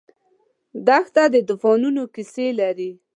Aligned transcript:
دښته 0.87 1.23
د 1.33 1.35
توفانونو 1.49 2.01
کیسې 2.13 2.47
لري. 2.59 2.91